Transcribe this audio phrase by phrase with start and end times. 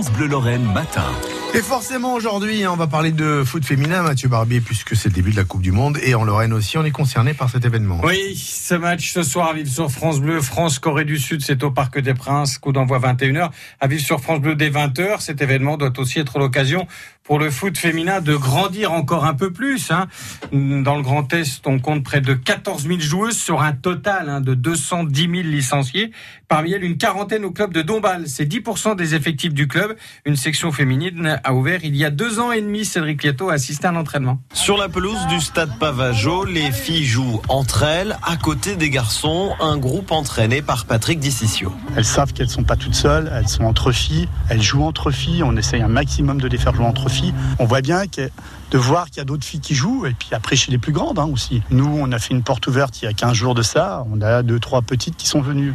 [0.00, 1.04] France Bleu Lorraine matin.
[1.52, 5.30] Et forcément aujourd'hui, on va parler de foot féminin, Mathieu Barbier, puisque c'est le début
[5.30, 5.98] de la Coupe du Monde.
[6.02, 8.00] Et en Lorraine aussi, on est concerné par cet événement.
[8.02, 11.70] Oui, ce match ce soir à vivre sur France Bleu, France-Corée du Sud, c'est au
[11.70, 13.50] Parc des Princes, coup d'envoi 21h.
[13.78, 16.86] À vivre sur France Bleu dès 20h, cet événement doit aussi être l'occasion
[17.22, 19.90] pour le foot féminin de grandir encore un peu plus.
[19.90, 20.08] Hein.
[20.52, 24.40] Dans le Grand Est, on compte près de 14 000 joueuses sur un total hein,
[24.40, 26.10] de 210 000 licenciés.
[26.48, 28.26] Parmi elles, une quarantaine au club de Dombasle.
[28.26, 29.96] C'est 10% des effectifs du club.
[30.24, 32.84] Une section féminine a ouvert il y a deux ans et demi.
[32.84, 34.40] Cédric Lieto a assisté à un entraînement.
[34.52, 39.52] Sur la pelouse du stade Pavageau, les filles jouent entre elles, à côté des garçons,
[39.60, 41.72] un groupe entraîné par Patrick Dicicio.
[41.96, 45.12] Elles savent qu'elles ne sont pas toutes seules, elles sont entre filles, elles jouent entre
[45.12, 47.09] filles, on essaye un maximum de les faire jouer entre filles
[47.58, 48.30] on voit bien que
[48.70, 50.92] de voir qu'il y a d'autres filles qui jouent, et puis après chez les plus
[50.92, 51.62] grandes hein, aussi.
[51.70, 54.20] Nous, on a fait une porte ouverte il y a 15 jours de ça, on
[54.20, 55.74] a deux, trois petites qui sont venues.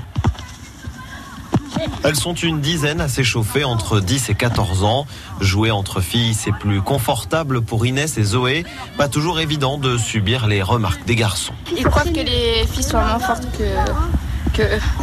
[2.03, 5.05] Elles sont une dizaine à s'échauffer entre 10 et 14 ans.
[5.41, 8.65] Jouer entre filles, c'est plus confortable pour Inès et Zoé.
[8.97, 11.53] Pas toujours évident de subir les remarques des garçons.
[11.77, 13.63] Ils croient que les filles sont moins fortes que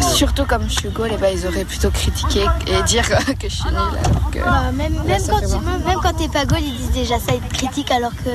[0.01, 3.09] surtout comme je suis goal, ben, ils auraient plutôt critiqué et dire
[3.39, 4.43] que je suis nulle.
[4.45, 4.95] Bah, même,
[6.03, 8.31] quand t'es pas goal, ils disent déjà ça, ils te critiquent alors que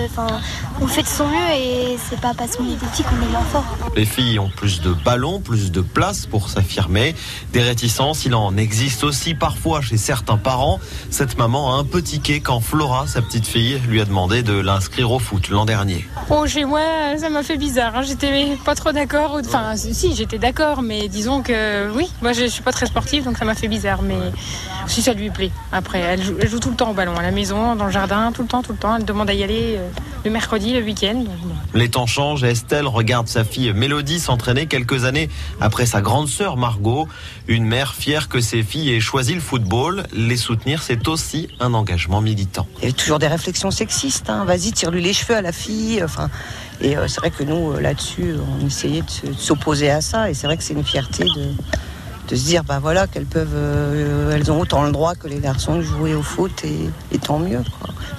[0.79, 3.31] on fait de son mieux et c'est pas parce qu'on est des filles qu'on est
[3.31, 3.65] moins fort.
[3.95, 7.15] Les filles ont plus de ballons, plus de place pour s'affirmer.
[7.51, 10.79] Des réticences, il en existe aussi parfois chez certains parents.
[11.09, 14.53] Cette maman a un peu tiqué quand Flora, sa petite fille, lui a demandé de
[14.53, 16.07] l'inscrire au foot l'an dernier.
[16.29, 16.81] Oh, chez moi,
[17.17, 17.95] ça m'a fait bizarre.
[17.95, 18.01] Hein.
[18.03, 19.39] J'étais pas trop d'accord.
[19.39, 23.37] Enfin, si, j'étais d'accord, mais disons que oui, moi je suis pas très sportive donc
[23.37, 24.17] ça m'a fait bizarre, mais
[24.87, 25.51] si ça lui plaît.
[25.71, 28.41] Après, elle joue, tout le temps au ballon, à la maison, dans le jardin, tout
[28.41, 28.95] le temps, tout le temps.
[28.95, 29.89] Elle demande à y aller euh,
[30.27, 31.23] le mercredi, le week-end.
[31.73, 35.29] Les temps changent et Estelle regarde sa fille Mélodie s'entraîner quelques années
[35.61, 37.07] après sa grande sœur Margot.
[37.47, 40.03] Une mère fière que ses filles aient choisi le football.
[40.11, 42.67] Les soutenir, c'est aussi un engagement militant.
[42.81, 44.29] Il y a toujours des réflexions sexistes.
[44.29, 44.43] Hein.
[44.43, 46.03] Vas-y, tire-lui les cheveux à la fille.
[46.03, 46.29] Enfin,
[46.81, 50.29] et euh, c'est vrai que nous, euh, là-dessus, on essayait de s'opposer à ça.
[50.29, 51.53] Et c'est vrai que c'est une fierté de,
[52.27, 55.39] de se dire, bah voilà, qu'elles peuvent, euh, elles ont autant le droit que les
[55.39, 57.61] garçons de jouer au foot et, tant mieux.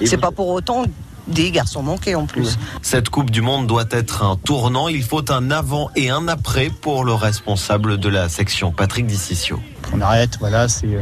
[0.03, 0.85] C'est pas pour autant
[1.29, 2.57] des garçons manqués en plus.
[2.81, 4.87] Cette Coupe du Monde doit être un tournant.
[4.87, 9.59] Il faut un avant et un après pour le responsable de la section, Patrick Dicicio.
[9.93, 10.99] On arrête, voilà, c'est.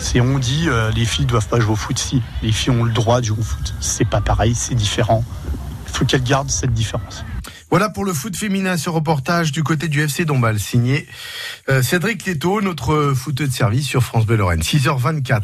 [0.00, 2.92] C'est on dit les filles doivent pas jouer au foot si les filles ont le
[2.92, 3.74] droit de jouer au foot.
[3.80, 5.24] C'est pas pareil, c'est différent
[5.98, 7.24] faut qu'elle garde cette différence.
[7.70, 11.06] Voilà pour le foot féminin, ce reportage du côté du FC Dombal, signé
[11.68, 14.62] euh, Cédric Leto, notre footeux de service sur France Bleu Lorraine.
[14.62, 15.42] 6h24.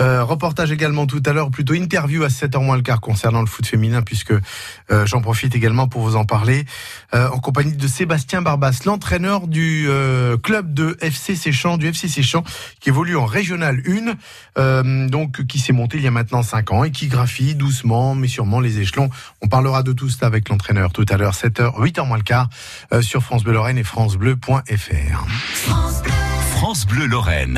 [0.00, 3.46] Euh, reportage également tout à l'heure, plutôt interview à 7h moins le quart concernant le
[3.46, 6.64] foot féminin, puisque euh, j'en profite également pour vous en parler,
[7.12, 9.86] en compagnie de Sébastien Barbas, l'entraîneur du
[10.42, 12.42] club de FC Séchamps, du FC Séchamps,
[12.80, 13.82] qui évolue en Régional
[14.56, 18.14] 1, donc qui s'est monté il y a maintenant 5 ans et qui graphie doucement,
[18.14, 19.10] mais sûrement les échelons.
[19.42, 21.34] On parlera de tout cela avec l'entraîneur tout à l'heure.
[21.52, 22.48] 7h, 8h moins le quart
[22.92, 25.26] euh, sur France Bleu Lorraine et francebleu.fr.
[26.56, 27.50] France Bleu Lorraine.